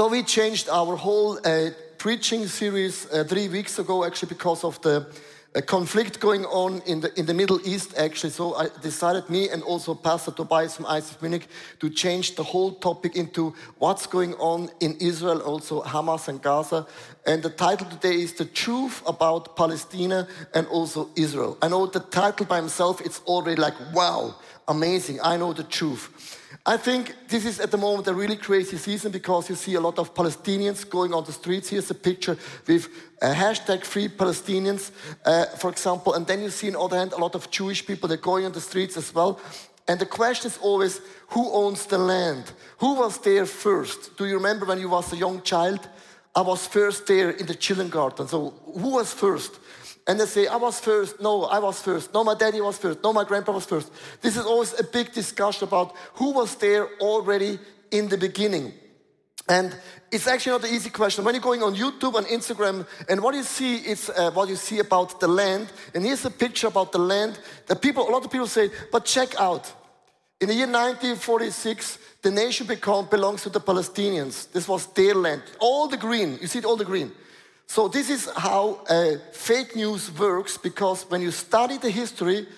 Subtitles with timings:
[0.00, 4.80] So we changed our whole uh, preaching series uh, three weeks ago, actually, because of
[4.80, 5.06] the
[5.54, 7.98] uh, conflict going on in the in the Middle East.
[7.98, 11.48] Actually, so I decided, me and also Pastor Tobias from ICF Munich,
[11.80, 16.86] to change the whole topic into what's going on in Israel, also Hamas and Gaza.
[17.26, 22.00] And the title today is "The Truth About Palestine and also Israel." I know the
[22.00, 24.34] title by himself; it's already like wow,
[24.70, 25.20] amazing.
[25.22, 26.38] I know the truth.
[26.64, 29.80] I think this is at the moment a really crazy season because you see a
[29.80, 31.68] lot of Palestinians going on the streets.
[31.68, 32.88] Here's a picture with
[33.20, 34.90] a hashtag free Palestinians,
[35.24, 36.14] uh, for example.
[36.14, 38.44] And then you see on the other hand a lot of Jewish people, they're going
[38.44, 39.40] on the streets as well.
[39.88, 42.52] And the question is always, who owns the land?
[42.78, 44.16] Who was there first?
[44.16, 45.88] Do you remember when you was a young child?
[46.34, 48.28] I was first there in the children garden.
[48.28, 49.58] So who was first?
[50.10, 51.20] And they say, I was first.
[51.20, 52.12] No, I was first.
[52.12, 53.00] No, my daddy was first.
[53.00, 53.92] No, my grandpa was first.
[54.20, 57.60] This is always a big discussion about who was there already
[57.92, 58.72] in the beginning.
[59.48, 59.72] And
[60.10, 61.22] it's actually not an easy question.
[61.24, 64.56] When you're going on YouTube and Instagram, and what you see is uh, what you
[64.56, 65.70] see about the land.
[65.94, 69.04] And here's a picture about the land that people, a lot of people say, but
[69.04, 69.72] check out.
[70.40, 74.50] In the year 1946, the nation become, belongs to the Palestinians.
[74.50, 75.44] This was their land.
[75.60, 77.12] All the green, you see it, all the green.
[77.70, 82.48] So this is how uh, fake news works because when you study the history,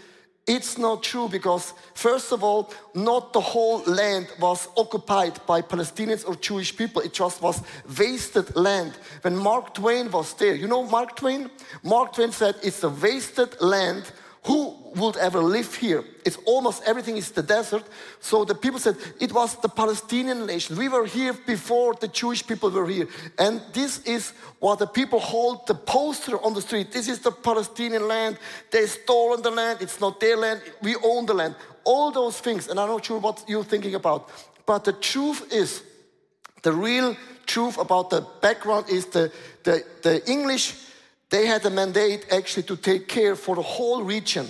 [0.47, 6.27] it's not true because, first of all, not the whole land was occupied by Palestinians
[6.27, 7.03] or Jewish people.
[7.03, 7.63] It just was
[7.99, 8.95] wasted land.
[9.21, 11.51] When Mark Twain was there, you know Mark Twain?
[11.83, 14.11] Mark Twain said it's a wasted land
[14.45, 16.05] who would ever live here?
[16.25, 17.85] It's almost everything is the desert.
[18.21, 20.77] So the people said it was the Palestinian nation.
[20.77, 23.07] We were here before the Jewish people were here.
[23.39, 26.91] And this is what the people hold the poster on the street.
[26.91, 28.37] This is the Palestinian land.
[28.73, 29.81] They stolen the land.
[29.81, 30.61] It's not their land.
[30.83, 31.55] We own the land.
[31.85, 32.67] All those things.
[32.67, 34.29] And I'm not sure what you're thinking about.
[34.67, 35.85] But the truth is,
[36.63, 40.75] the real truth about the background is the, the, the English
[41.33, 44.47] they had a mandate actually to take care for the whole region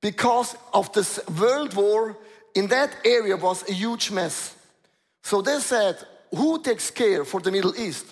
[0.00, 2.16] because of this world war
[2.54, 4.54] in that area was a huge mess.
[5.24, 5.96] So they said,
[6.30, 8.06] who takes care for the Middle East?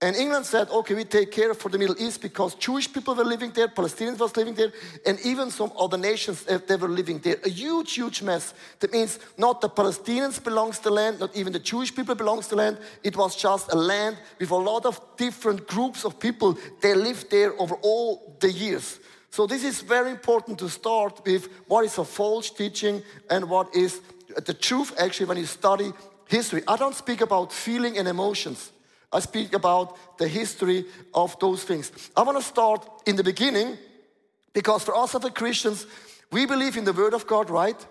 [0.00, 3.24] And England said, okay, we take care for the Middle East because Jewish people were
[3.24, 4.70] living there, Palestinians was living there,
[5.04, 7.36] and even some other nations, eh, they were living there.
[7.44, 8.54] A huge, huge mess.
[8.78, 12.46] That means not the Palestinians belongs to the land, not even the Jewish people belongs
[12.46, 12.78] to the land.
[13.02, 16.56] It was just a land with a lot of different groups of people.
[16.80, 19.00] They lived there over all the years.
[19.30, 23.74] So this is very important to start with what is a false teaching and what
[23.74, 24.00] is
[24.46, 25.92] the truth actually when you study
[26.28, 26.62] history.
[26.68, 28.70] I don't speak about feeling and emotions.
[29.12, 31.90] I speak about the history of those things.
[32.16, 33.78] I want to start in the beginning
[34.52, 35.86] because for us as Christians,
[36.30, 37.86] we believe in the Word of God, right?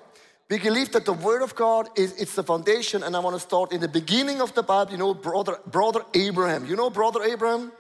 [0.50, 3.40] We believe that the Word of God is it's the foundation, and I want to
[3.40, 4.92] start in the beginning of the Bible.
[4.92, 6.66] You know, brother, brother Abraham.
[6.66, 7.72] You know, brother Abraham,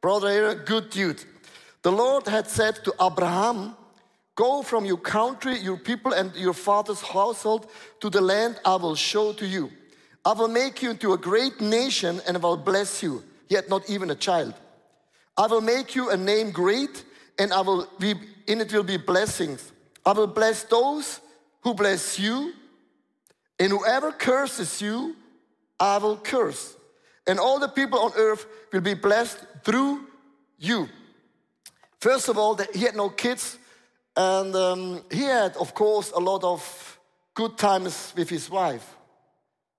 [0.00, 1.24] brother Abraham, good dude.
[1.82, 3.76] The Lord had said to Abraham,
[4.34, 7.66] "Go from your country, your people, and your father's household
[8.00, 9.70] to the land I will show to you."
[10.26, 13.88] I will make you into a great nation and I will bless you, yet not
[13.88, 14.54] even a child.
[15.36, 17.04] I will make you a name great
[17.38, 18.14] and I will be,
[18.48, 19.70] in it will be blessings.
[20.04, 21.20] I will bless those
[21.60, 22.54] who bless you,
[23.58, 25.14] and whoever curses you,
[25.78, 26.76] I will curse.
[27.26, 30.06] And all the people on earth will be blessed through
[30.58, 30.88] you.
[32.00, 33.58] First of all, he had no kids,
[34.16, 36.98] and um, he had, of course, a lot of
[37.34, 38.95] good times with his wife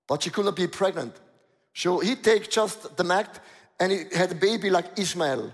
[0.08, 1.14] but she could not be pregnant.
[1.74, 3.38] So he take just the Magd
[3.78, 5.52] and he had a baby like Ishmael.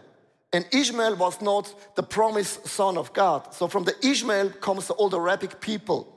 [0.55, 3.53] And Ishmael was not the promised son of God.
[3.53, 6.11] So from the Ishmael comes all the Arabic people.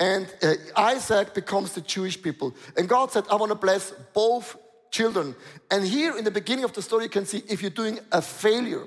[0.00, 2.54] And uh, Isaac becomes the Jewish people.
[2.76, 4.56] And God said, I want to bless both
[4.90, 5.34] children.
[5.70, 8.22] And here in the beginning of the story, you can see if you're doing a
[8.22, 8.84] failure,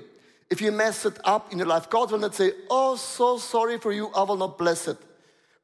[0.50, 3.78] if you mess it up in your life, God will not say, Oh, so sorry
[3.78, 4.98] for you, I will not bless it.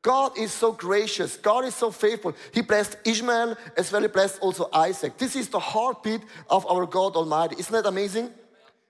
[0.06, 1.36] God is so gracious.
[1.36, 2.32] God is so faithful.
[2.54, 5.18] He blessed Ishmael as well as blessed also Isaac.
[5.18, 7.56] This is the heartbeat of our God Almighty.
[7.58, 8.30] Isn't that amazing?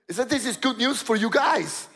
[0.07, 1.87] Isn't this is good news for you guys?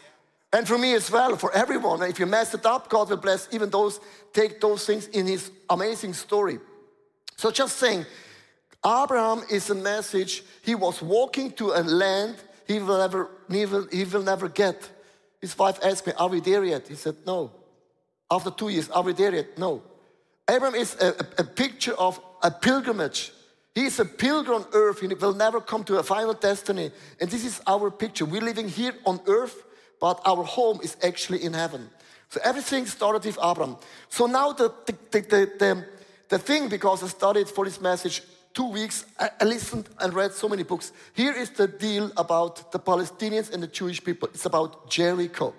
[0.51, 2.01] And for me as well, for everyone.
[2.01, 3.99] If you mess it up, God will bless even those,
[4.33, 6.57] take those things in his amazing story.
[7.37, 8.07] So just saying,
[8.83, 10.43] Abraham is a message.
[10.63, 14.89] He was walking to a land he will never, he he will never get.
[15.39, 16.87] His wife asked me, Are we there yet?
[16.87, 17.51] He said, No.
[18.31, 19.57] After two years, are we there yet?
[19.57, 19.83] No.
[20.49, 23.33] Abraham is a, a, a picture of a pilgrimage.
[23.75, 25.01] He is a pilgrim on earth.
[25.01, 26.91] He will never come to a final destiny.
[27.19, 28.25] And this is our picture.
[28.25, 29.63] We're living here on earth,
[29.99, 31.89] but our home is actually in heaven.
[32.29, 33.75] So everything started with Abraham.
[34.07, 35.85] So now the, the, the, the,
[36.29, 38.23] the thing, because I studied for this message,
[38.53, 39.05] two weeks.
[39.19, 40.91] I listened and read so many books.
[41.13, 45.53] Here is the deal about the Palestinians and the Jewish people it's about Jericho.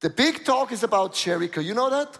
[0.00, 1.60] The big talk is about Jericho.
[1.60, 2.18] You know that?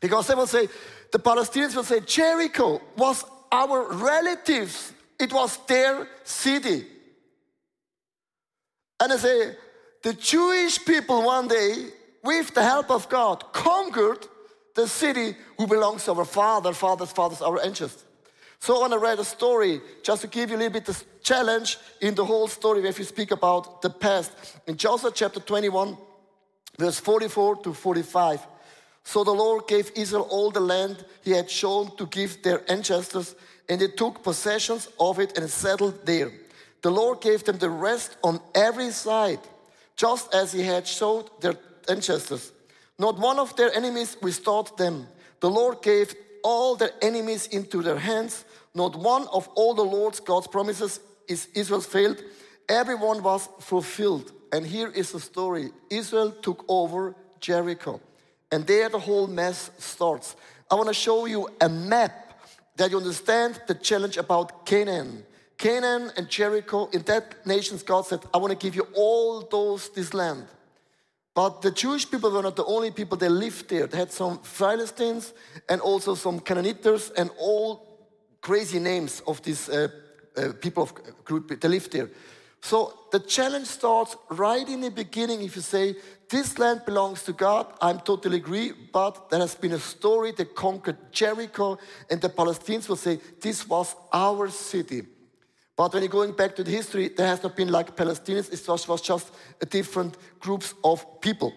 [0.00, 0.68] Because they will say,
[1.12, 6.84] the Palestinians will say, Jericho was our relatives, it was their city.
[9.00, 9.56] And I say,
[10.02, 11.88] the Jewish people one day,
[12.22, 14.26] with the help of God, conquered
[14.74, 18.04] the city who belongs to our father, fathers, fathers, our ancestors.
[18.58, 21.02] So I want to read a story just to give you a little bit the
[21.22, 24.32] challenge in the whole story if you speak about the past.
[24.66, 25.96] In Joshua chapter 21,
[26.78, 28.46] verse 44 to 45.
[29.04, 33.34] So the Lord gave Israel all the land he had shown to give their ancestors,
[33.68, 36.32] and they took possessions of it and settled there.
[36.82, 39.40] The Lord gave them the rest on every side,
[39.96, 41.54] just as he had showed their
[41.88, 42.52] ancestors.
[42.98, 45.06] Not one of their enemies withstood them.
[45.40, 48.44] The Lord gave all their enemies into their hands.
[48.74, 52.22] Not one of all the Lord's God's promises is Israel failed.
[52.68, 54.32] Everyone was fulfilled.
[54.56, 58.00] And here is the story Israel took over Jericho.
[58.50, 60.34] And there the whole mess starts.
[60.70, 62.40] I want to show you a map
[62.76, 65.26] that you understand the challenge about Canaan.
[65.58, 69.90] Canaan and Jericho, in that nations, God said, I want to give you all those
[69.90, 70.46] this land.
[71.34, 73.86] But the Jewish people were not the only people that lived there.
[73.86, 75.34] They had some Philistines
[75.68, 78.08] and also some Canaanites and all
[78.40, 79.88] crazy names of these uh,
[80.34, 82.08] uh, people of group that lived there.
[82.66, 85.40] So the challenge starts right in the beginning.
[85.42, 85.94] If you say,
[86.28, 90.56] This land belongs to God, I'm totally agree, but there has been a story that
[90.56, 91.78] conquered Jericho,
[92.10, 95.02] and the Palestinians will say, This was our city.
[95.76, 98.66] But when you're going back to the history, there has not been like Palestinians, it
[98.66, 101.52] was, was just a different groups of people.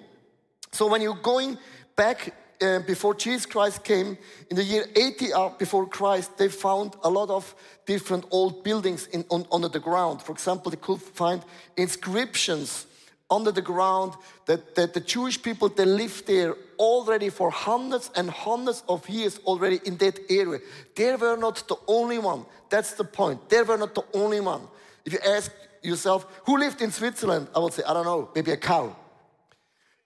[0.71, 1.57] So when you're going
[1.95, 4.17] back uh, before Jesus Christ came,
[4.50, 9.07] in the year 80 uh, before Christ, they found a lot of different old buildings
[9.07, 10.21] in, on, under the ground.
[10.21, 11.44] For example, they could find
[11.77, 12.85] inscriptions
[13.31, 14.13] under the ground
[14.45, 19.39] that, that the Jewish people, they lived there already for hundreds and hundreds of years
[19.45, 20.59] already in that area.
[20.95, 22.45] They were not the only one.
[22.69, 23.50] That's the point.
[23.50, 24.61] They were not the only one.
[25.06, 25.51] If you ask
[25.81, 27.47] yourself, who lived in Switzerland?
[27.56, 28.95] I would say, I don't know, maybe a cow.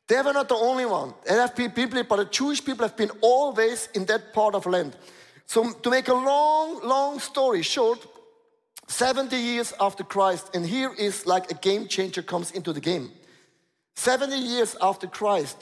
[0.07, 1.13] They were not the only one.
[1.25, 4.65] There have been people, but the Jewish people have been always in that part of
[4.65, 4.95] land.
[5.45, 8.05] So to make a long, long story short,
[8.88, 13.11] 70 years after Christ, and here is like a game changer comes into the game.
[13.95, 15.57] 70 years after Christ,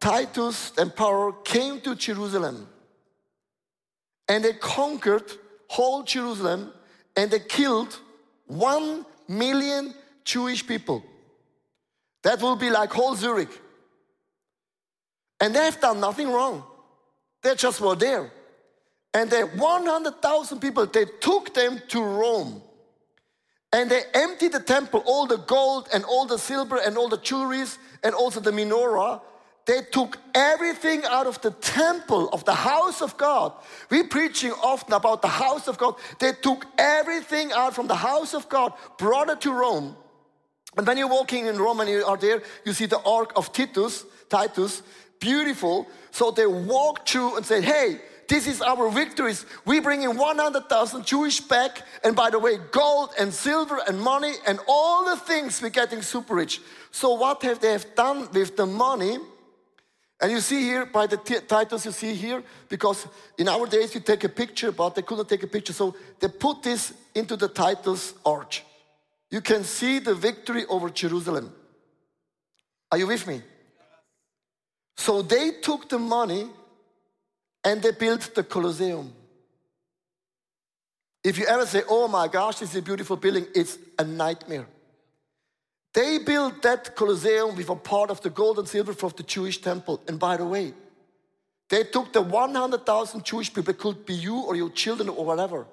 [0.00, 2.68] Titus the emperor came to Jerusalem
[4.28, 5.32] and they conquered
[5.68, 6.72] whole Jerusalem
[7.16, 7.98] and they killed
[8.46, 9.94] one million
[10.24, 11.02] Jewish people.
[12.22, 13.50] That will be like whole Zurich.
[15.40, 16.64] And they have done nothing wrong.
[17.42, 18.30] They just were there.
[19.14, 22.62] And the 100,000 people, they took them to Rome.
[23.72, 27.18] And they emptied the temple, all the gold and all the silver and all the
[27.18, 29.20] jewelries and also the menorah.
[29.66, 33.52] They took everything out of the temple of the house of God.
[33.90, 35.96] We're preaching often about the house of God.
[36.18, 39.94] They took everything out from the house of God, brought it to Rome.
[40.78, 43.52] And when you're walking in Rome and you are there, you see the Ark of
[43.52, 44.82] Titus, Titus,
[45.20, 45.86] beautiful.
[46.10, 49.46] So they walked through and said, Hey, this is our victories.
[49.64, 51.82] We bring in 100,000 Jewish back.
[52.04, 56.02] And by the way, gold and silver and money and all the things we're getting
[56.02, 56.60] super rich.
[56.90, 59.18] So what have they have done with the money?
[60.20, 63.06] And you see here by the titles you see here, because
[63.38, 65.72] in our days you take a picture, but they couldn't take a picture.
[65.72, 68.64] So they put this into the Titus arch.
[69.30, 71.52] You can see the victory over Jerusalem.
[72.90, 73.42] Are you with me?
[74.98, 76.50] So they took the money
[77.64, 79.12] and they built the Colosseum.
[81.22, 84.66] If you ever say, oh my gosh, this is a beautiful building, it's a nightmare.
[85.94, 89.60] They built that Colosseum with a part of the gold and silver from the Jewish
[89.60, 90.02] temple.
[90.08, 90.74] And by the way,
[91.70, 95.66] they took the 100,000 Jewish people, could be you or your children or whatever,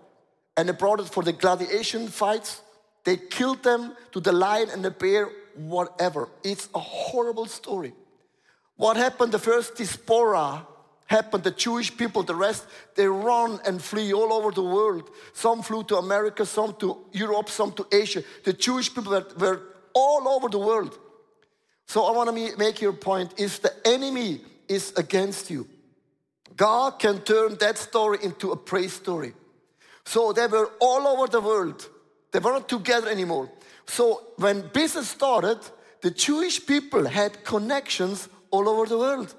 [0.55, 2.61] and they brought it for the gladiation fights.
[3.03, 6.29] They killed them to the lion and the bear, whatever.
[6.43, 7.93] It's a horrible story.
[8.77, 9.31] What happened?
[9.31, 10.65] The first diaspora
[11.05, 11.43] happened.
[11.43, 12.65] The Jewish people, the rest,
[12.95, 15.09] they run and flee all over the world.
[15.33, 18.23] Some flew to America, some to Europe, some to Asia.
[18.43, 19.61] The Jewish people were, were
[19.93, 20.97] all over the world.
[21.87, 23.33] So I want to make your point.
[23.37, 25.67] If the enemy is against you,
[26.57, 29.33] God can turn that story into a praise story.
[30.05, 31.87] So they were all over the world.
[32.31, 33.49] They weren't together anymore.
[33.85, 35.59] So when business started,
[36.01, 39.33] the Jewish people had connections all over the world.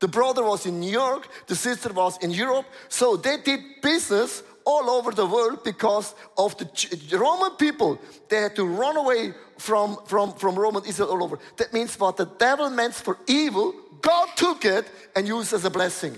[0.00, 4.42] The brother was in New York, the sister was in Europe, so they did business
[4.64, 7.98] all over the world because of the Roman people.
[8.28, 11.38] They had to run away from, from, from Roman Israel all over.
[11.56, 15.70] That means what the devil meant for evil, God took it and used as a
[15.70, 16.14] blessing.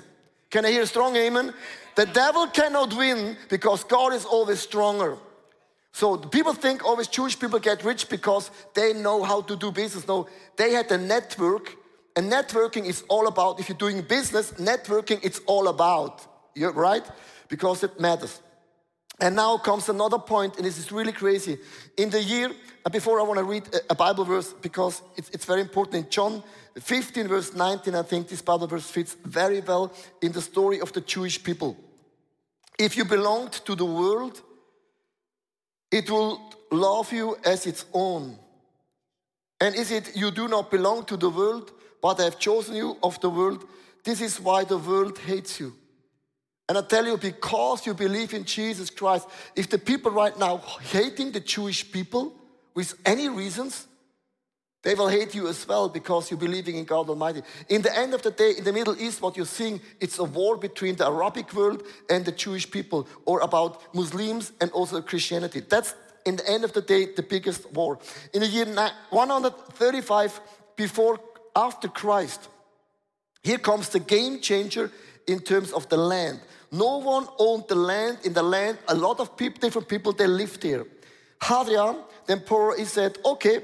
[0.51, 1.55] Can I hear a strong amen?
[1.95, 5.17] The devil cannot win because God is always stronger.
[5.93, 10.07] So people think always Jewish people get rich because they know how to do business.
[10.07, 11.77] No, they had a network.
[12.17, 16.27] And networking is all about, if you're doing business, networking it's all about.
[16.55, 17.05] You're right?
[17.49, 18.41] Because it matters.
[19.21, 21.59] And now comes another point, and this is really crazy.
[21.99, 22.51] In the year,
[22.85, 26.05] uh, before I want to read a Bible verse because it's, it's very important.
[26.05, 26.43] In John
[26.81, 30.93] 15, verse 19, I think this Bible verse fits very well in the story of
[30.95, 31.77] the Jewish people.
[32.79, 34.41] If you belonged to the world,
[35.91, 36.41] it will
[36.71, 38.39] love you as its own.
[39.61, 42.97] And is it you do not belong to the world, but I have chosen you
[43.03, 43.65] of the world?
[44.05, 45.75] This is why the world hates you.
[46.69, 50.59] And I tell you, because you believe in Jesus Christ, if the people right now
[50.93, 52.33] hating the Jewish people
[52.75, 53.89] with any reasons,
[54.83, 57.43] they will hate you as well because you're believing in God Almighty.
[57.69, 60.25] In the end of the day, in the Middle East, what you're seeing, it's a
[60.25, 65.61] war between the Arabic world and the Jewish people, or about Muslims and also Christianity.
[65.61, 67.99] That's, in the end of the day, the biggest war.
[68.33, 68.65] In the year
[69.11, 70.41] 135
[70.77, 71.19] before,
[71.55, 72.49] after Christ,
[73.43, 74.91] here comes the game changer
[75.27, 76.41] in terms of the land.
[76.73, 78.19] No one owned the land.
[78.25, 80.87] In the land, a lot of people, different people, they lived here.
[81.43, 83.63] Hadrian, the emperor, he said, okay,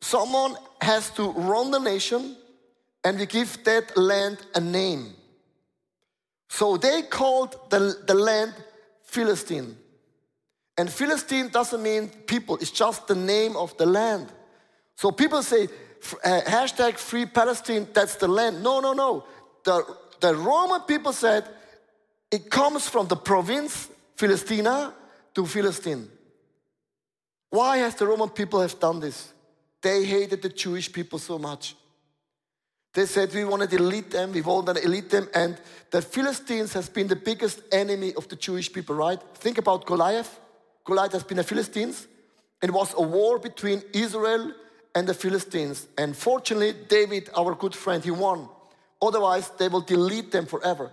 [0.00, 2.36] Someone has to run the nation
[3.02, 5.14] and we give that land a name.
[6.48, 8.54] So they called the, the land
[9.04, 9.76] Philistine.
[10.78, 14.28] And Philistine doesn't mean people, it's just the name of the land.
[14.94, 15.68] So people say,
[16.14, 18.62] uh, hashtag free Palestine, that's the land.
[18.62, 19.24] No, no, no.
[19.64, 19.84] The,
[20.20, 21.44] the Roman people said
[22.30, 24.94] it comes from the province Philistina
[25.34, 26.08] to Philistine.
[27.50, 29.32] Why has the Roman people have done this?
[29.82, 31.76] They hated the Jewish people so much.
[32.92, 35.60] They said, we want to delete them, we want to elite them, and
[35.90, 39.20] the Philistines has been the biggest enemy of the Jewish people, right?
[39.34, 40.40] Think about Goliath.
[40.82, 42.06] Goliath has been a Philistines.
[42.62, 44.52] It was a war between Israel
[44.96, 45.86] and the Philistines.
[45.96, 48.48] And fortunately, David, our good friend, he won.
[49.00, 50.90] Otherwise, they will delete them forever.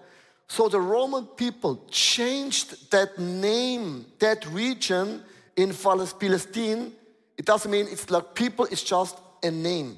[0.48, 5.24] So the Roman people changed that name, that region
[5.56, 6.92] in Palestine
[7.38, 9.98] it doesn't mean it's like people, it's just a name.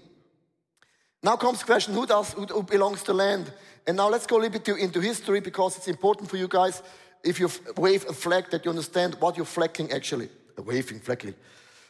[1.21, 3.51] Now comes the question who, does, who belongs to land?
[3.87, 6.81] And now let's go a little bit into history because it's important for you guys
[7.23, 10.29] if you wave a flag that you understand what you're flagging actually.
[10.57, 11.33] Waving, flagging.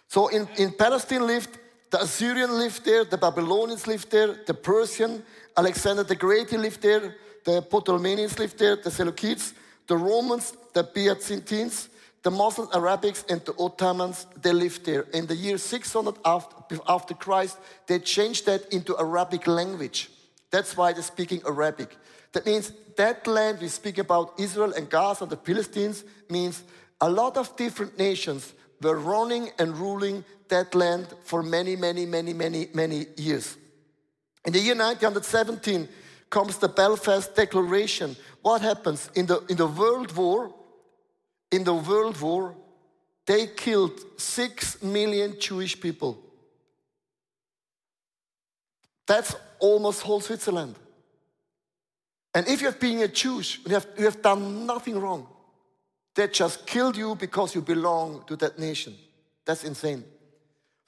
[0.07, 1.59] So in, in Palestine lived,
[1.91, 5.23] the Assyrian lived there, the Babylonians lived there, the Persian,
[5.55, 9.53] Alexander the Great lived there, the Ptolemaics lived there, the Seleucids,
[9.87, 11.89] the Romans, the Byzantines,
[12.23, 15.01] the Muslim Arabics and the Ottomans, they lived there.
[15.13, 20.09] In the year 600 after, after Christ, they changed that into Arabic language.
[20.49, 21.95] That's why they're speaking Arabic.
[22.31, 26.63] That means that land we speak about, Israel and Gaza, the Philistines, means
[26.99, 28.53] a lot of different nations
[28.85, 33.57] were running and ruling that land for many, many, many, many, many years.
[34.45, 35.89] In the year 1917
[36.29, 38.15] comes the Balfour Declaration.
[38.41, 39.09] What happens?
[39.15, 40.53] In the, in the World War,
[41.51, 42.55] in the World War,
[43.25, 46.19] they killed six million Jewish people.
[49.07, 50.75] That's almost whole Switzerland.
[52.33, 55.27] And if you have been a Jew, you have, you have done nothing wrong.
[56.15, 58.95] They just killed you because you belong to that nation.
[59.45, 60.03] That's insane.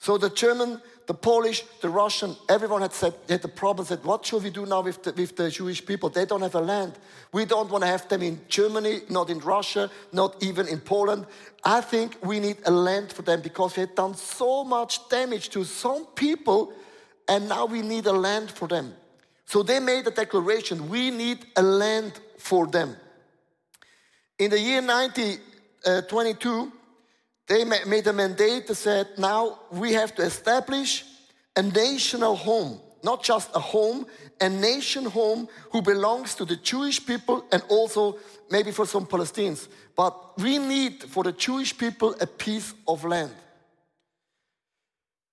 [0.00, 4.24] So the German, the Polish, the Russian, everyone had said, had the problem, said, what
[4.24, 6.08] should we do now with the, with the Jewish people?
[6.08, 6.98] They don't have a land.
[7.32, 11.26] We don't want to have them in Germany, not in Russia, not even in Poland.
[11.64, 15.48] I think we need a land for them because we had done so much damage
[15.50, 16.72] to some people
[17.26, 18.94] and now we need a land for them.
[19.46, 22.96] So they made a declaration, we need a land for them.
[24.38, 26.66] In the year 1922, uh,
[27.48, 31.04] they made a mandate that said, now we have to establish
[31.56, 34.06] a national home, not just a home,
[34.40, 38.18] a nation home who belongs to the Jewish people and also
[38.50, 39.66] maybe for some Palestinians.
[39.96, 43.32] But we need for the Jewish people a piece of land.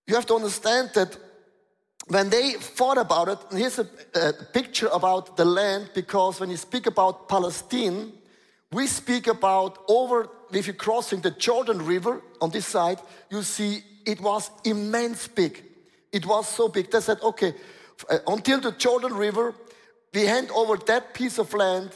[0.07, 1.15] You have to understand that
[2.07, 6.57] when they thought about it, here's a, a picture about the land because when you
[6.57, 8.13] speak about Palestine,
[8.75, 13.81] we speak about over, if you're crossing the Jordan River on this side, you see
[14.05, 15.63] it was immense big.
[16.11, 16.91] It was so big.
[16.91, 17.53] They said, okay,
[18.09, 19.55] uh, until the Jordan River,
[20.13, 21.91] we hand over that piece of land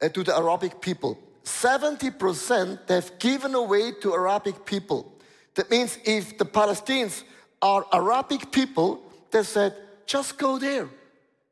[0.00, 1.18] uh, to the Arabic people.
[1.42, 5.12] 70% they've given away to Arabic people.
[5.56, 7.24] That means if the Palestinians
[7.60, 9.02] are Arabic people,
[9.32, 9.74] they said,
[10.06, 10.88] just go there.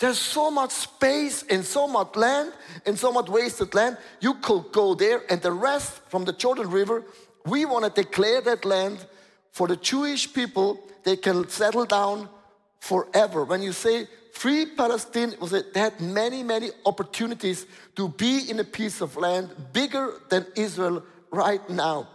[0.01, 2.55] There's so much space and so much land
[2.87, 3.99] and so much wasted land.
[4.21, 7.05] You could go there, and the rest from the Jordan River,
[7.45, 9.05] we want to declare that land
[9.53, 10.81] for the Jewish people.
[11.05, 12.31] They can settle down
[12.79, 13.45] forever.
[13.45, 17.67] When you say free Palestine, was it, they had many, many opportunities
[17.97, 22.09] to be in a piece of land bigger than Israel right now.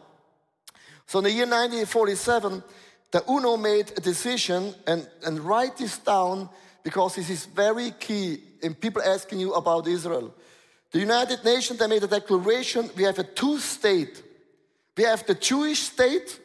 [1.06, 2.64] So in the year 1947,
[3.12, 6.50] the UNO made a decision, and, and write this down
[6.86, 10.32] because this is very key in people asking you about Israel.
[10.92, 14.22] The United Nations, they made a declaration we have a two state.
[14.96, 16.40] We have the Jewish state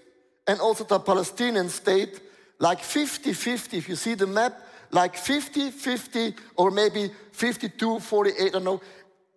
[0.47, 2.23] and also the Palestinian state,
[2.59, 3.76] like 50 50.
[3.76, 4.59] If you see the map,
[4.90, 8.80] like 50 50 or maybe 52 48, I don't know.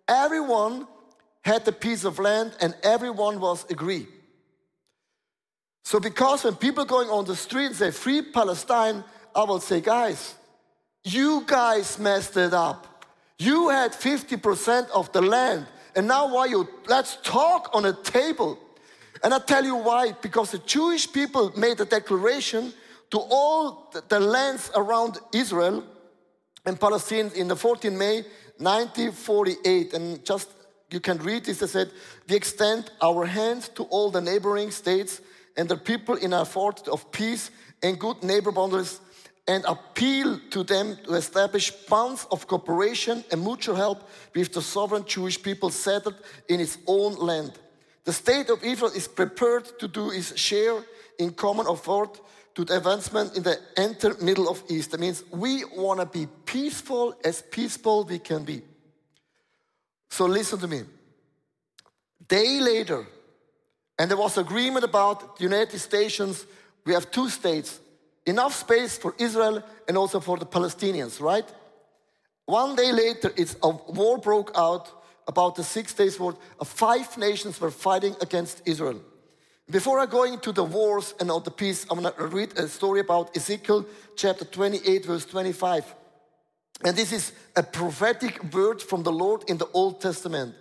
[0.08, 0.86] Everyone
[1.42, 4.06] had a piece of land and everyone was agree.
[5.84, 9.82] So, because when people going on the street and say free Palestine, I will say,
[9.82, 10.34] guys,
[11.04, 13.06] you guys messed it up.
[13.38, 15.66] You had 50% of the land.
[15.94, 18.58] And now why you let's talk on a table.
[19.22, 22.72] And I tell you why, because the Jewish people made a declaration
[23.10, 25.84] to all the lands around Israel
[26.66, 28.22] and Palestine in the 14 May
[28.58, 29.92] 1948.
[29.92, 30.48] And just
[30.90, 31.58] you can read this.
[31.58, 31.90] They said,
[32.28, 35.20] We extend our hands to all the neighboring states
[35.56, 37.50] and the people in our fort of peace
[37.82, 39.00] and good neighbor boundaries
[39.46, 45.04] and appeal to them to establish bonds of cooperation and mutual help with the sovereign
[45.04, 46.16] Jewish people settled
[46.48, 47.52] in its own land.
[48.04, 50.82] The state of Israel is prepared to do its share
[51.18, 52.20] in common effort
[52.54, 54.92] to the advancement in the enter middle of East.
[54.92, 58.62] That means we want to be peaceful as peaceful we can be.
[60.10, 60.82] So listen to me.
[62.28, 63.06] Day later,
[63.98, 66.46] and there was agreement about the United States.
[66.84, 67.80] We have two states,
[68.26, 71.50] enough space for Israel and also for the Palestinians, right?
[72.46, 76.36] One day later, it's a war broke out about the Six Days War.
[76.60, 79.00] Uh, five nations were fighting against Israel.
[79.70, 82.68] Before I go into the wars and all the peace, I'm going to read a
[82.68, 85.94] story about Ezekiel chapter 28, verse 25.
[86.84, 90.54] And this is a prophetic word from the Lord in the Old Testament.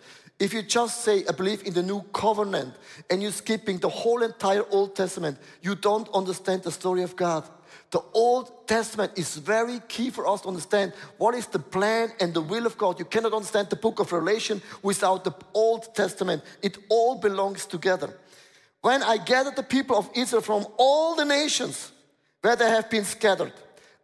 [0.43, 2.75] If you just say, I believe in the new covenant,
[3.09, 7.47] and you're skipping the whole entire Old Testament, you don't understand the story of God.
[7.91, 12.33] The Old Testament is very key for us to understand what is the plan and
[12.33, 12.99] the will of God.
[12.99, 16.43] You cannot understand the book of Revelation without the Old Testament.
[16.61, 18.13] It all belongs together.
[18.81, 21.93] When I gathered the people of Israel from all the nations
[22.41, 23.53] where they have been scattered,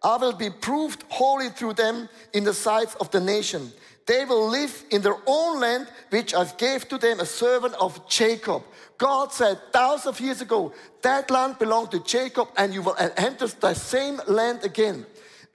[0.02, 3.74] I will be proved holy through them in the sights of the nation.
[4.10, 8.10] They will live in their own land, which I gave to them, a servant of
[8.10, 8.64] Jacob.
[8.98, 13.46] God said thousands of years ago, that land belonged to Jacob, and you will enter
[13.46, 15.06] the same land again.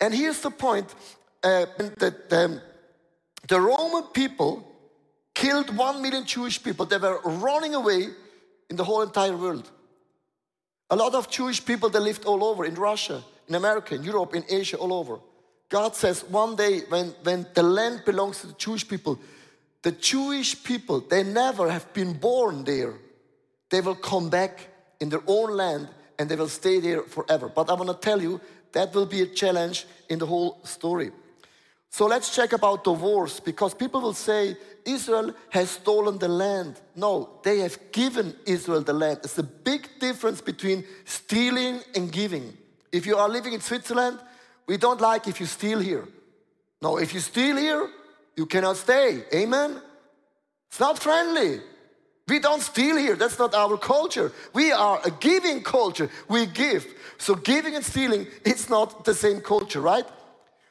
[0.00, 0.94] And here's the point
[1.42, 1.66] uh,
[1.98, 2.62] that the,
[3.48, 4.64] the Roman people
[5.34, 6.86] killed one million Jewish people.
[6.86, 8.06] They were running away
[8.70, 9.68] in the whole entire world.
[10.90, 14.32] A lot of Jewish people, they lived all over in Russia, in America, in Europe,
[14.32, 15.18] in Asia, all over.
[15.68, 19.18] God says one day when, when the land belongs to the Jewish people,
[19.82, 22.94] the Jewish people, they never have been born there.
[23.70, 24.68] They will come back
[25.00, 27.48] in their own land and they will stay there forever.
[27.48, 28.40] But I want to tell you,
[28.72, 31.10] that will be a challenge in the whole story.
[31.90, 36.80] So let's check about the wars because people will say Israel has stolen the land.
[36.96, 39.20] No, they have given Israel the land.
[39.22, 42.56] It's a big difference between stealing and giving.
[42.90, 44.18] If you are living in Switzerland,
[44.66, 46.06] we don't like if you steal here.
[46.80, 47.88] No, if you steal here,
[48.36, 49.24] you cannot stay.
[49.34, 49.80] Amen?
[50.68, 51.60] It's not friendly.
[52.26, 53.16] We don't steal here.
[53.16, 54.32] That's not our culture.
[54.54, 56.08] We are a giving culture.
[56.28, 56.86] We give.
[57.18, 60.06] So giving and stealing, it's not the same culture, right?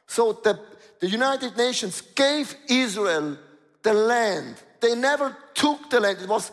[0.06, 0.60] So the,
[1.00, 3.38] the United Nations gave Israel
[3.82, 4.56] the land.
[4.80, 6.18] They never took the land.
[6.20, 6.50] It was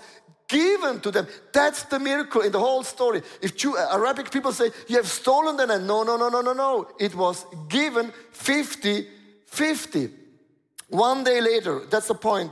[0.52, 1.28] given to them.
[1.54, 3.22] That's the miracle in the whole story.
[3.42, 5.88] If Jew, uh, Arabic people say, you have stolen the land.
[5.88, 6.88] No, no, no, no, no, no.
[7.00, 9.08] It was given 50
[9.52, 10.10] 50.
[10.90, 12.52] One day later, that's the point.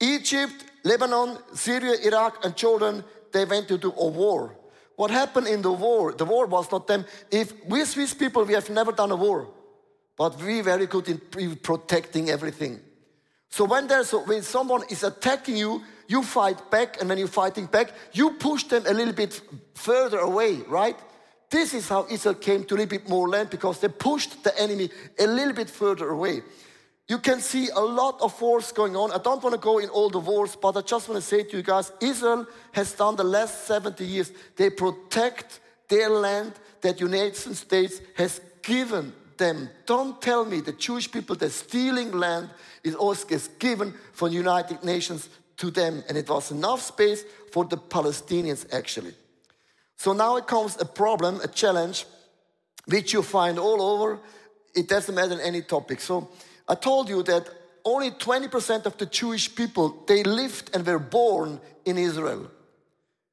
[0.00, 4.56] Egypt, Lebanon, Syria, Iraq, and Jordan, they went into a war.
[4.96, 6.12] What happened in the war?
[6.12, 7.04] The war was not them.
[7.30, 9.48] If we Swiss people, we have never done a war,
[10.16, 12.80] but we very good in protecting everything.
[13.48, 17.66] So when there's when someone is attacking you, you fight back, and when you're fighting
[17.66, 19.40] back, you push them a little bit
[19.74, 20.98] further away, right?
[21.50, 24.52] This is how Israel came to a little bit more land because they pushed the
[24.60, 26.42] enemy a little bit further away.
[27.08, 29.12] you can see a lot of wars going on.
[29.12, 31.42] I don't want to go in all the wars, but I just want to say
[31.42, 37.00] to you guys Israel has done the last 70 years, they protect their land that
[37.00, 39.68] United States has given them.
[39.84, 42.48] Don't tell me the Jewish people, they're stealing land,
[42.82, 45.28] is also gets given from United Nations
[45.62, 46.02] to them.
[46.08, 49.14] And it was enough space for the Palestinians, actually.
[49.96, 52.04] So now it comes a problem, a challenge,
[52.86, 54.18] which you find all over.
[54.74, 56.00] It doesn't matter any topic.
[56.00, 56.28] So
[56.68, 57.48] I told you that
[57.84, 62.50] only 20% of the Jewish people, they lived and were born in Israel.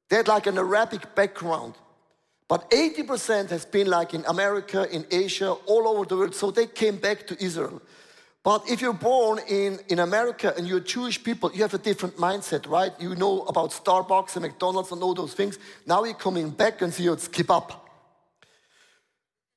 [0.08, 1.74] They had like an Arabic background.
[2.46, 6.34] But 80% has been like in America, in Asia, all over the world.
[6.36, 7.82] So they came back to Israel.
[8.42, 12.16] But if you're born in, in America and you're Jewish people, you have a different
[12.16, 12.92] mindset, right?
[12.98, 15.58] You know about Starbucks and McDonald's and all those things.
[15.86, 17.86] Now you're coming back and see skip up.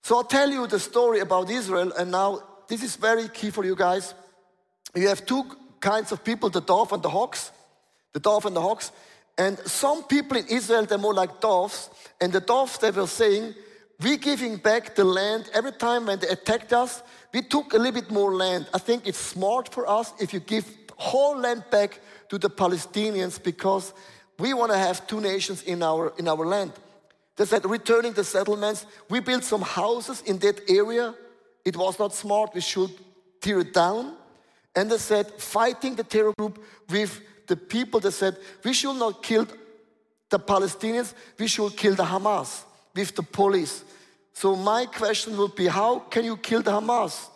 [0.01, 3.63] So I'll tell you the story about Israel, and now this is very key for
[3.63, 4.13] you guys.
[4.93, 5.43] You have two
[5.79, 7.51] kinds of people, the dove and the hawks.
[8.11, 8.91] The dove and the hawks.
[9.37, 11.89] And some people in Israel, they're more like doves.
[12.19, 13.55] And the doves, they were saying,
[14.01, 15.49] we're giving back the land.
[15.53, 17.01] Every time when they attacked us,
[17.33, 18.67] we took a little bit more land.
[18.73, 20.65] I think it's smart for us if you give
[20.95, 23.93] whole land back to the Palestinians because
[24.39, 26.71] we want to have two nations in our, in our land.
[27.35, 31.15] They said, returning the settlements, we built some houses in that area.
[31.65, 32.91] It was not smart, we should
[33.41, 34.15] tear it down.
[34.75, 39.23] And they said, fighting the terror group with the people that said, we should not
[39.23, 39.47] kill
[40.29, 42.63] the Palestinians, we should kill the Hamas
[42.95, 43.83] with the police.
[44.33, 47.29] So my question would be, how can you kill the Hamas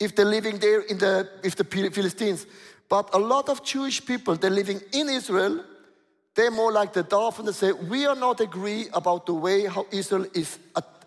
[0.00, 2.46] if they're living there in the, with the Philistines?
[2.88, 5.64] But a lot of Jewish people, they're living in Israel,
[6.34, 7.46] they're more like the dolphin.
[7.46, 10.58] They say, we are not agree about the way how Israel is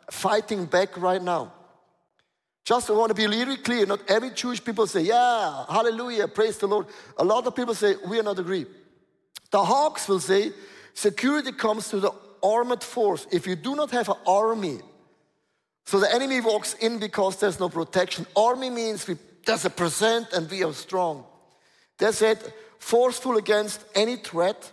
[0.10, 1.52] fighting back right now.
[2.64, 6.58] Just I want to be really clear, not every Jewish people say, yeah, hallelujah, praise
[6.58, 6.88] the Lord.
[7.18, 8.66] A lot of people say, we are not agree.
[9.52, 10.52] The Hawks will say,
[10.94, 13.28] security comes to the armored force.
[13.32, 14.80] If you do not have an army,
[15.86, 18.26] so the enemy walks in because there's no protection.
[18.36, 21.24] Army means we, there's a present and we are strong.
[22.00, 22.40] They said,
[22.80, 24.72] forceful against any threat,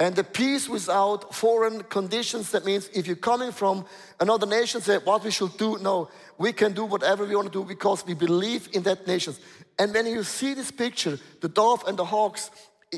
[0.00, 3.84] and the peace without foreign conditions, that means if you're coming from
[4.20, 5.76] another nation, say what we should do.
[5.78, 9.34] No, we can do whatever we want to do because we believe in that nation.
[9.76, 12.52] And when you see this picture, the dove and the hawks,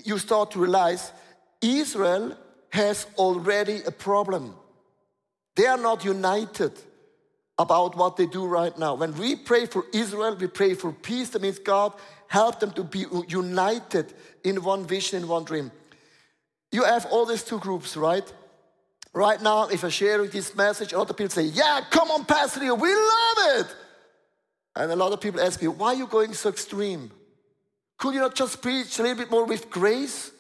[0.05, 1.11] you start to realize
[1.62, 2.37] Israel
[2.68, 4.55] has already a problem.
[5.57, 6.72] They are not united
[7.61, 8.94] about what they do right now.
[8.94, 11.29] When we pray for Israel, we pray for peace.
[11.31, 11.92] That means God
[12.27, 15.70] help them to be united in one vision, in one dream.
[16.73, 18.25] You have all these two groups, right?
[19.12, 22.25] Right now, if I share this message, a lot of people say, Yeah, come on,
[22.25, 23.66] Pastor, we love it.
[24.77, 27.11] And a lot of people ask me, Why are you going so extreme?
[27.99, 30.31] Could you not just preach a little bit more with grace?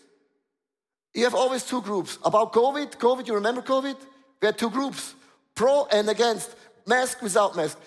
[1.12, 2.16] You have always two groups.
[2.24, 3.96] About COVID, COVID, you remember COVID?
[4.40, 5.14] We had two groups
[5.60, 6.54] pro and against,
[6.94, 7.78] mask without mask.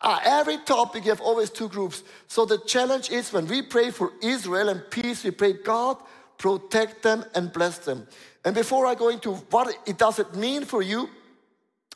[0.00, 2.04] Uh, every topic, you have always two groups.
[2.28, 5.96] So the challenge is when we pray for Israel and peace, we pray, God,
[6.38, 8.06] protect them, and bless them.
[8.44, 11.10] And before I go into what it does it mean for you,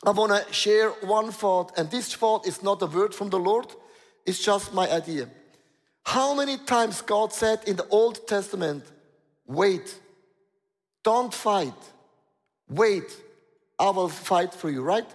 [0.05, 1.79] I want to share one thought.
[1.79, 3.67] And this thought is not a word from the Lord,
[4.27, 5.29] it's just my idea.
[6.05, 8.85] How many times God said in the Old Testament,
[9.47, 9.87] wait,
[11.05, 11.81] don't fight,
[12.69, 13.09] wait,
[13.79, 15.09] I will fight for you, right?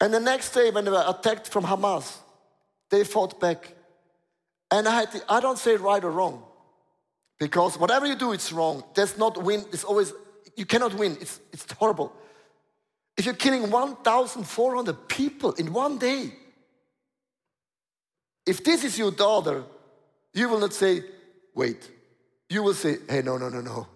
[0.00, 2.16] And the next day, when they were attacked from Hamas,
[2.90, 3.74] they fought back.
[4.70, 6.42] And I, had to, I don't say right or wrong.
[7.38, 8.84] Because whatever you do, it's wrong.
[8.94, 9.64] There's not win.
[9.72, 10.12] It's always,
[10.56, 11.16] you cannot win.
[11.20, 12.12] It's, it's horrible.
[13.16, 16.32] If you're killing 1,400 people in one day,
[18.46, 19.64] if this is your daughter,
[20.32, 21.02] you will not say,
[21.54, 21.90] wait.
[22.48, 23.86] You will say, hey, no, no, no, no.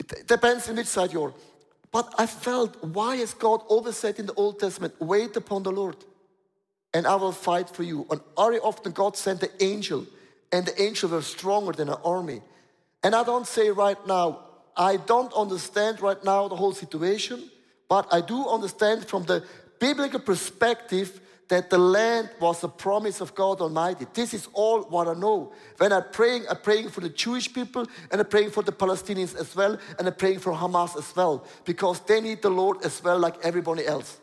[0.00, 1.32] It depends on which side you're.
[1.92, 5.70] But I felt, why has God always said in the Old Testament, wait upon the
[5.70, 5.96] Lord
[6.94, 8.06] and I will fight for you?
[8.10, 10.06] And very often God sent the angel
[10.50, 12.40] and the angels were stronger than an army.
[13.02, 14.40] And I don't say right now,
[14.74, 17.50] I don't understand right now the whole situation,
[17.88, 19.44] but I do understand from the
[19.78, 21.20] biblical perspective
[21.52, 24.06] that the land was a promise of God Almighty.
[24.14, 25.52] This is all what I know.
[25.76, 29.36] When I'm praying, I'm praying for the Jewish people and I'm praying for the Palestinians
[29.36, 33.04] as well and I'm praying for Hamas as well because they need the Lord as
[33.04, 34.18] well, like everybody else.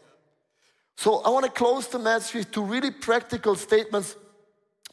[0.98, 4.16] So I want to close the message with two really practical statements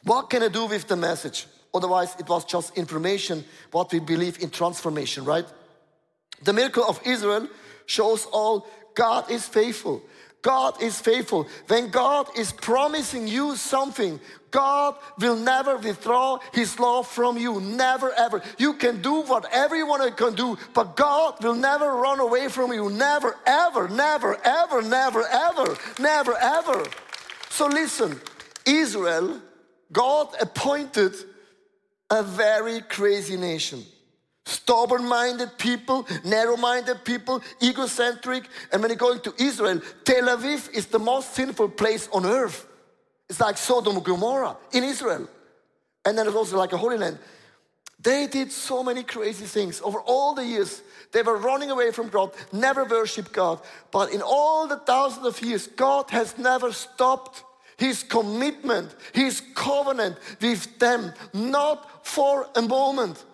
[0.03, 1.47] what can I do with the message?
[1.73, 5.47] Otherwise, it was just information, what we believe in transformation, right?
[6.43, 7.47] The miracle of Israel
[7.87, 10.03] shows all God is faithful.
[10.47, 11.45] God is faithful.
[11.67, 14.17] When God is promising you something,
[14.49, 17.59] God will never withdraw his love from you.
[17.59, 18.41] Never ever.
[18.57, 22.89] You can do whatever you can do, but God will never run away from you.
[22.89, 26.85] Never ever, never ever, never ever, never ever.
[27.49, 28.17] So listen,
[28.65, 29.41] Israel,
[29.91, 31.13] God appointed
[32.09, 33.83] a very crazy nation.
[34.47, 38.47] Stubborn minded people, narrow minded people, egocentric.
[38.71, 42.65] And when you go into Israel, Tel Aviv is the most sinful place on earth.
[43.29, 45.27] It's like Sodom and Gomorrah in Israel.
[46.05, 47.19] And then it's also like a Holy Land.
[47.99, 50.81] They did so many crazy things over all the years.
[51.11, 53.59] They were running away from God, never worshiped God.
[53.91, 57.43] But in all the thousands of years, God has never stopped
[57.75, 63.25] his commitment, his covenant with them, not for a moment.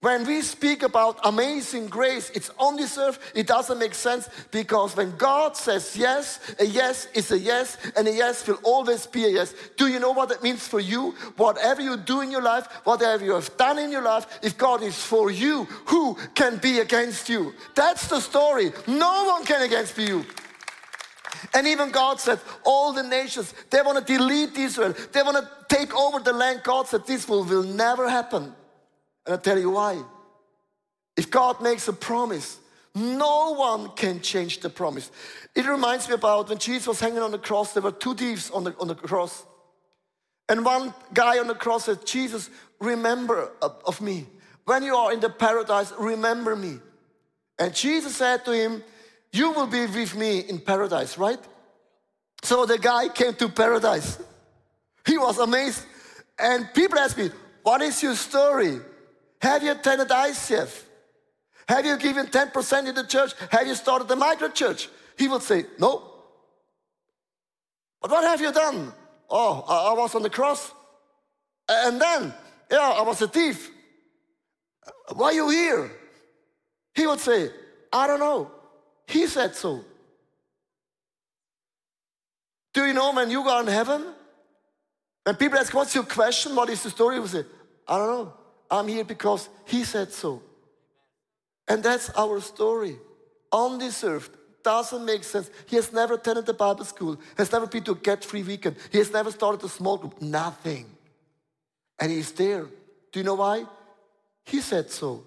[0.00, 5.56] When we speak about amazing grace, it's undeserved, it doesn't make sense because when God
[5.56, 9.52] says yes, a yes is a yes, and a yes will always be a yes.
[9.76, 11.16] Do you know what that means for you?
[11.36, 14.84] Whatever you do in your life, whatever you have done in your life, if God
[14.84, 17.52] is for you, who can be against you?
[17.74, 18.70] That's the story.
[18.86, 20.24] No one can against you.
[21.54, 24.94] And even God said, all the nations, they want to delete Israel.
[25.12, 26.60] They want to take over the land.
[26.62, 28.54] God said, this will, will never happen.
[29.28, 30.02] And I'll tell you why.
[31.14, 32.58] If God makes a promise,
[32.94, 35.10] no one can change the promise.
[35.54, 38.50] It reminds me about when Jesus was hanging on the cross, there were two thieves
[38.50, 39.44] on the, on the cross.
[40.48, 42.48] And one guy on the cross said, Jesus,
[42.80, 44.26] remember of me.
[44.64, 46.78] When you are in the paradise, remember me.
[47.58, 48.82] And Jesus said to him,
[49.30, 51.40] You will be with me in paradise, right?
[52.42, 54.18] So the guy came to paradise.
[55.04, 55.84] He was amazed.
[56.38, 57.28] And people asked me,
[57.62, 58.80] What is your story?
[59.40, 60.84] Have you attended ICF?
[61.68, 63.32] Have you given 10% in the church?
[63.50, 64.88] Have you started a micro church?
[65.16, 66.02] He would say, No.
[68.00, 68.92] But what have you done?
[69.28, 70.72] Oh, I, was on the cross.
[71.68, 72.32] And then,
[72.70, 73.70] yeah, I was a thief.
[75.14, 75.90] Why are you here?
[76.94, 77.50] He would say,
[77.92, 78.50] I don't know.
[79.06, 79.84] He said so.
[82.72, 84.04] Do you know when you go in heaven?
[85.24, 86.54] When people ask, What's your question?
[86.54, 87.16] What is the story?
[87.16, 87.44] You say,
[87.86, 88.37] I don't know.
[88.70, 90.42] I'm here because He said so.
[91.68, 92.96] And that's our story.
[93.52, 94.36] Undeserved.
[94.64, 95.50] Doesn't make sense.
[95.66, 98.76] He has never attended a Bible school, has never been to a get free weekend,
[98.90, 100.86] he has never started a small group, nothing.
[101.98, 102.66] And he's there.
[103.12, 103.64] Do you know why?
[104.44, 105.24] He said so.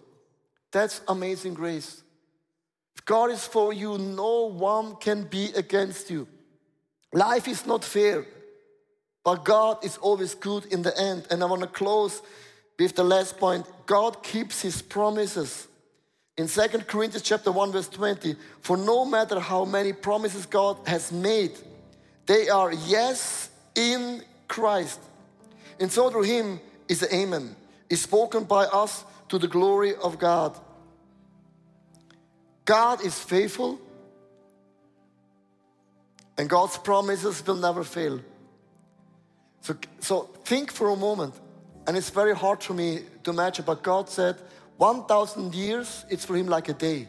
[0.71, 2.04] That's amazing grace.
[2.95, 6.27] If God is for you, no one can be against you.
[7.13, 8.25] Life is not fair,
[9.23, 11.27] but God is always good in the end.
[11.30, 12.21] And I want to close
[12.84, 15.67] with the last point God keeps his promises.
[16.38, 21.12] In 2 Corinthians chapter 1 verse 20, for no matter how many promises God has
[21.12, 21.52] made,
[22.26, 25.00] they are yes in Christ.
[25.80, 27.56] And so through him is the amen,
[27.89, 30.58] is spoken by us to the glory of God.
[32.65, 33.80] God is faithful
[36.38, 38.20] and God's promises will never fail.
[39.62, 41.36] So, so think for a moment
[41.88, 44.38] and it's very hard for me to imagine, but God said
[44.78, 47.08] 1,000 years, it's for him like a day.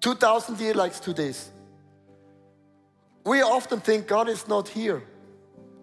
[0.00, 1.50] 2,000 years like two days.
[3.24, 5.02] We often think God is not here.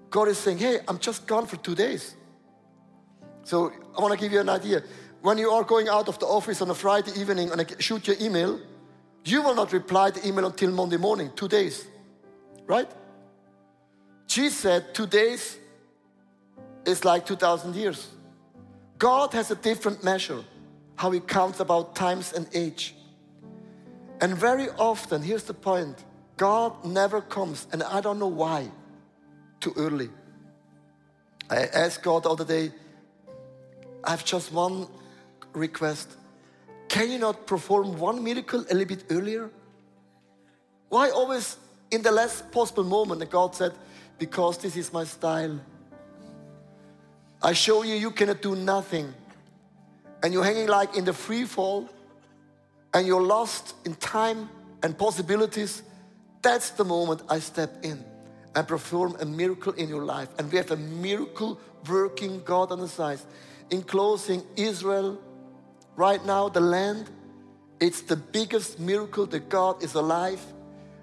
[0.09, 2.15] God is saying, hey, I'm just gone for two days.
[3.43, 4.83] So I want to give you an idea.
[5.21, 8.17] When you are going out of the office on a Friday evening and shoot your
[8.19, 8.59] email,
[9.23, 11.87] you will not reply the email until Monday morning, two days.
[12.65, 12.89] Right?
[14.27, 15.57] Jesus said, two days
[16.87, 18.07] is like 2,000 years.
[18.97, 20.43] God has a different measure,
[20.95, 22.95] how He counts about times and age.
[24.21, 26.03] And very often, here's the point
[26.37, 28.71] God never comes, and I don't know why,
[29.59, 30.09] too early.
[31.49, 32.71] I asked God the other day,
[34.03, 34.87] I have just one
[35.53, 36.09] request.
[36.87, 39.49] Can you not perform one miracle a little bit earlier?
[40.89, 41.57] Why always
[41.91, 43.21] in the last possible moment?
[43.21, 43.73] And God said,
[44.17, 45.59] Because this is my style.
[47.41, 49.13] I show you you cannot do nothing.
[50.23, 51.87] And you're hanging like in the free fall
[52.93, 54.49] and you're lost in time
[54.81, 55.83] and possibilities.
[56.41, 58.03] That's the moment I step in
[58.55, 60.29] and perform a miracle in your life.
[60.39, 63.19] And we have a miracle working God on the side.
[63.69, 65.21] In closing, Israel,
[65.95, 67.09] right now, the land,
[67.79, 70.41] it's the biggest miracle that God is alive,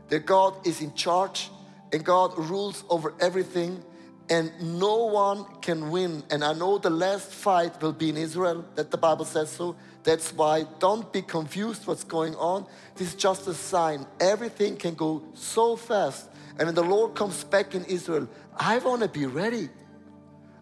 [0.08, 1.50] that God is in charge,
[1.92, 3.84] and God rules over everything
[4.30, 6.22] and no one can win.
[6.30, 9.76] And I know the last fight will be in Israel, that the Bible says so.
[10.02, 12.66] That's why don't be confused what's going on.
[12.94, 14.06] This is just a sign.
[14.20, 16.28] Everything can go so fast.
[16.58, 19.68] And when the Lord comes back in Israel, I want to be ready.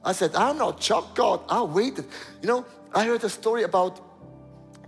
[0.05, 1.41] I said, I'm not shocked, God.
[1.49, 2.07] I waited.
[2.41, 4.01] You know, I heard a story about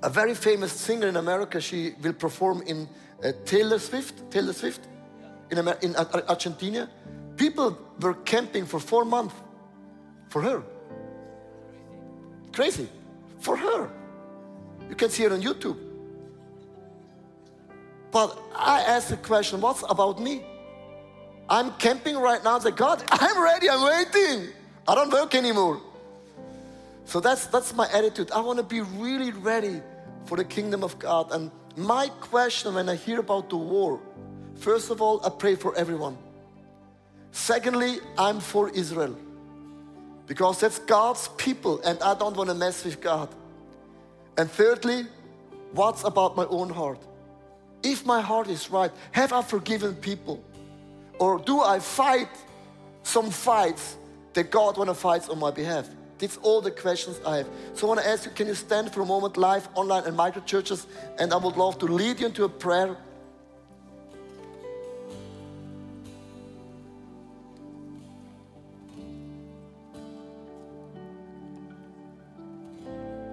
[0.03, 1.61] a very famous singer in America.
[1.61, 2.89] She will perform in
[3.23, 4.31] uh, Taylor Swift.
[4.31, 4.87] Taylor Swift
[5.51, 6.91] in, Amer- in Argentina.
[7.37, 9.35] People were camping for four months
[10.29, 10.63] for her.
[12.53, 12.89] Crazy.
[13.41, 13.91] For her.
[14.89, 15.79] You can see it on YouTube.
[18.11, 20.45] But I asked the question, what's about me?
[21.49, 22.59] I'm camping right now.
[22.59, 24.49] I God, I'm ready, I'm waiting.
[24.87, 25.81] I don't work anymore.
[27.05, 28.31] So that's that's my attitude.
[28.31, 29.83] I want to be really ready
[30.25, 31.33] for the kingdom of God.
[31.33, 34.01] And my question when I hear about the war,
[34.55, 36.17] first of all, I pray for everyone.
[37.35, 39.17] Secondly, I'm for Israel.
[40.29, 43.29] Because that's God's people and I don't want to mess with God.
[44.39, 45.07] And thirdly,
[45.73, 47.01] what's about my own heart?
[47.83, 50.43] If my heart is right, have I forgiven people?
[51.19, 52.31] Or do I fight
[53.03, 53.97] some fights
[54.35, 55.89] that God want to fight on my behalf?
[56.19, 57.49] That's all the questions I have.
[57.75, 60.17] So I want to ask you, can you stand for a moment live, online, and
[60.17, 60.87] micro churches?
[61.19, 62.97] And I would love to lead you into a prayer.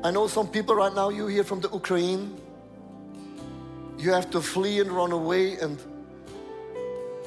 [0.03, 2.35] I know some people right now, you here from the Ukraine,
[3.99, 5.79] you have to flee and run away, and,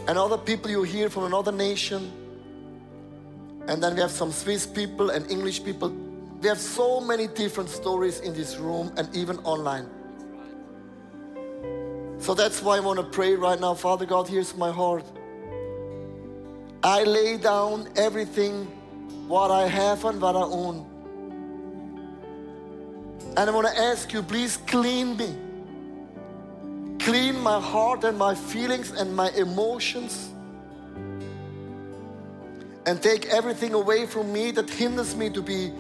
[0.08, 2.10] and other people you hear from another nation.
[3.68, 5.90] And then we have some Swiss people and English people.
[6.40, 9.88] We have so many different stories in this room and even online.
[12.18, 13.74] So that's why I want to pray right now.
[13.74, 15.04] Father God, here's my heart.
[16.82, 18.66] I lay down everything,
[19.28, 20.93] what I have and what I own.
[23.36, 25.34] And I want to ask you, please clean me.
[27.00, 30.30] Clean my heart and my feelings and my emotions.
[32.86, 35.72] And take everything away from me that hinders me to be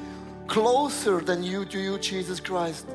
[0.48, 2.86] closer than you to you, Jesus Christ.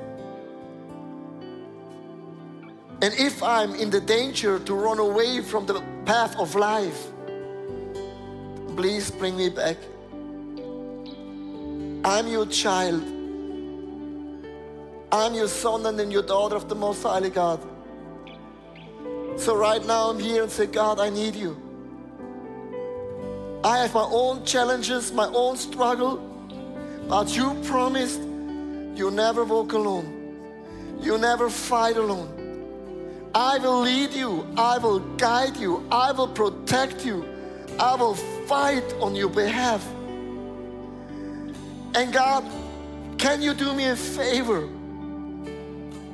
[3.02, 7.08] And if I'm in the danger to run away from the path of life,
[8.76, 9.78] please bring me back.
[12.04, 13.19] I'm your child.
[15.12, 17.60] I'm your son and then your daughter of the Most High God.
[19.38, 21.58] So right now I'm here and say, God, I need you.
[23.64, 26.18] I have my own challenges, my own struggle,
[27.08, 30.16] but you promised you never walk alone.
[31.02, 33.32] You never fight alone.
[33.34, 34.46] I will lead you.
[34.58, 35.86] I will guide you.
[35.92, 37.26] I will protect you.
[37.80, 39.86] I will fight on your behalf.
[41.96, 42.44] And God,
[43.18, 44.68] can you do me a favor?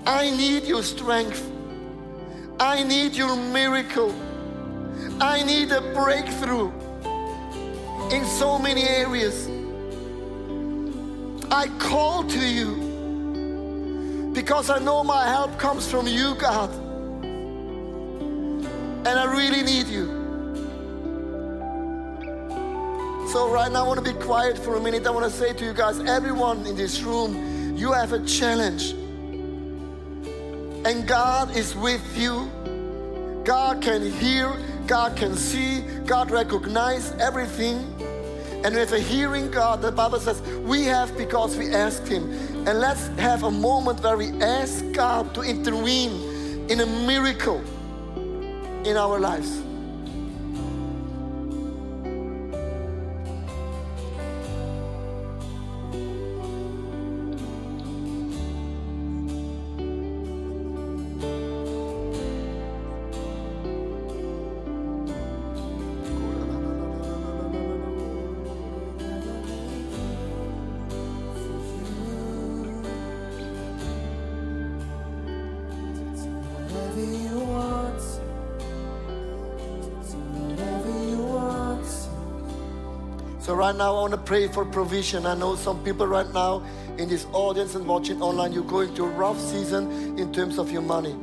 [0.07, 1.51] I need your strength.
[2.59, 4.13] I need your miracle.
[5.19, 6.71] I need a breakthrough
[8.11, 9.49] in so many areas.
[11.51, 16.69] I call to you because I know my help comes from you, God.
[19.07, 20.05] And I really need you.
[23.31, 25.07] So, right now, I want to be quiet for a minute.
[25.07, 28.93] I want to say to you guys, everyone in this room, you have a challenge
[30.85, 32.49] and God is with you.
[33.43, 37.77] God can hear, God can see, God recognize everything.
[38.63, 42.31] And with a hearing God, the Bible says, we have because we asked Him.
[42.67, 47.61] And let's have a moment where we ask God to intervene in a miracle
[48.85, 49.61] in our lives.
[83.65, 85.25] Right now, I want to pray for provision.
[85.25, 86.63] I know some people right now
[86.99, 90.71] in this audience and watching online, you're going through a rough season in terms of
[90.71, 91.13] your money.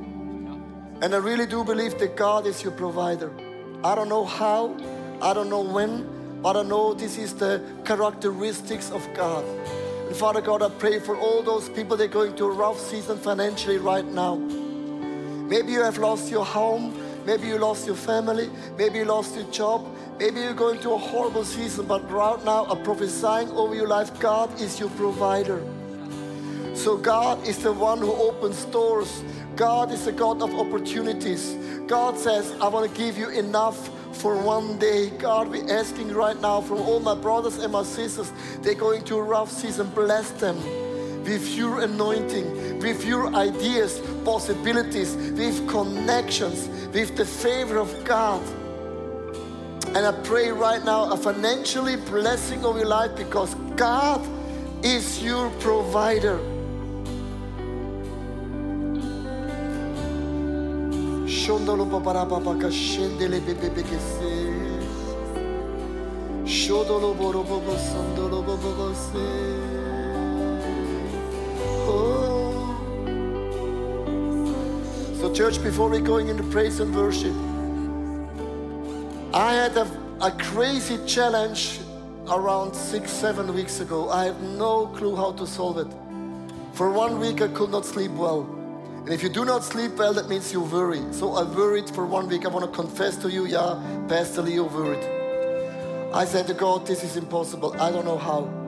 [1.03, 3.31] And I really do believe that God is your provider.
[3.85, 4.77] I don't know how,
[5.21, 9.45] I don't know when, but I know this is the characteristics of God.
[10.09, 12.81] And Father God, I pray for all those people that are going through a rough
[12.81, 14.35] season financially right now.
[14.35, 16.93] Maybe you have lost your home,
[17.25, 18.51] Maybe you lost your family.
[18.77, 19.87] Maybe you lost your job.
[20.19, 24.19] Maybe you're going through a horrible season, but right now I'm prophesying over your life
[24.21, 25.63] God is your provider.
[26.75, 29.23] So God is the one who opens doors.
[29.57, 31.55] God is the God of opportunities.
[31.87, 35.11] God says, I want to give you enough for one day.
[35.11, 39.19] God, we're asking right now from all my brothers and my sisters, they're going through
[39.19, 39.89] a rough season.
[39.91, 40.57] Bless them
[41.25, 48.43] with your anointing, with your ideas, possibilities, with connections, with the favor of God.
[49.95, 54.21] And I pray right now a financially blessing of your life because God
[54.83, 56.39] is your provider.
[61.27, 64.53] Shondolo babara baba ka shendele bebe se.
[66.45, 68.95] Shodolo boro sondolo bobo
[75.23, 77.33] So church, before we going into praise and worship,
[79.33, 79.89] I had a,
[80.21, 81.79] a crazy challenge
[82.29, 84.11] around six, seven weeks ago.
[84.11, 85.87] I have no clue how to solve it.
[86.73, 88.43] For one week, I could not sleep well.
[89.05, 91.03] And if you do not sleep well, that means you worry.
[91.13, 92.45] So I worried for one week.
[92.45, 95.05] I want to confess to you, yeah, Pastor Leo worried.
[96.13, 97.81] I said to God, this is impossible.
[97.81, 98.62] I don't know how.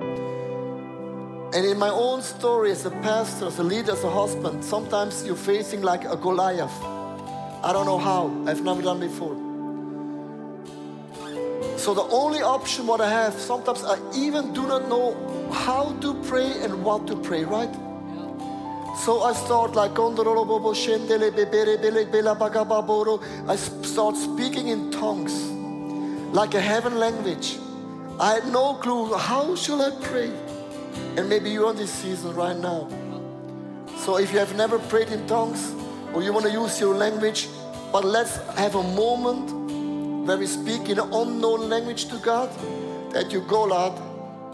[1.54, 5.24] And in my own story as a pastor, as a leader, as a husband, sometimes
[5.24, 6.82] you're facing like a Goliath.
[7.62, 8.26] I don't know how.
[8.44, 9.36] I've never done before.
[11.78, 15.14] So the only option what I have, sometimes I even do not know
[15.52, 17.72] how to pray and what to pray, right?
[19.04, 19.92] So I start like
[23.48, 25.34] I start speaking in tongues,
[26.34, 27.58] like a heaven language.
[28.18, 30.32] I had no clue how shall I pray.
[31.16, 32.88] And maybe you're on this season right now.
[33.98, 35.72] So if you have never prayed in tongues
[36.12, 37.48] or you want to use your language,
[37.92, 42.50] but let's have a moment where we speak in an unknown language to God,
[43.12, 44.00] that your Goliath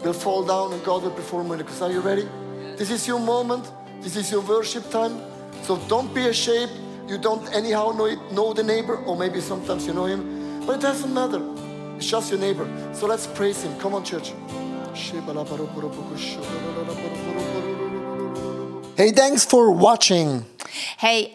[0.04, 1.80] will fall down and God will perform miracles.
[1.82, 2.28] Are you ready?
[2.76, 3.70] This is your moment.
[4.00, 5.20] This is your worship time.
[5.62, 6.72] So don't be ashamed.
[7.08, 10.76] You don't anyhow know, it, know the neighbor, or maybe sometimes you know him, but
[10.76, 11.42] it doesn't matter.
[11.96, 12.68] It's just your neighbor.
[12.94, 13.76] So let's praise him.
[13.80, 14.32] Come on, church.
[18.96, 20.44] Hey, thanks for watching.
[20.98, 21.34] Hey,